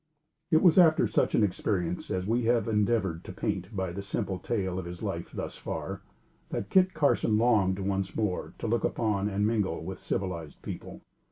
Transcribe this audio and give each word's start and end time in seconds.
It 0.49 0.63
was 0.63 0.79
after 0.79 1.05
such 1.05 1.35
an 1.35 1.43
experience 1.43 2.09
as 2.09 2.25
we 2.25 2.45
have 2.45 2.67
endeavored 2.67 3.23
to 3.23 3.31
paint 3.31 3.75
by 3.75 3.91
the 3.91 4.01
simple 4.01 4.39
tale 4.39 4.79
of 4.79 4.85
his 4.85 5.03
life 5.03 5.31
thus 5.31 5.57
far, 5.57 6.01
that 6.49 6.71
Kit 6.71 6.95
Carson 6.95 7.37
longed, 7.37 7.77
once 7.77 8.15
more, 8.15 8.55
to 8.57 8.65
look 8.65 8.83
upon 8.83 9.29
and 9.29 9.45
mingle 9.45 9.83
with 9.85 9.99
civilized 9.99 10.59
people. 10.63 11.03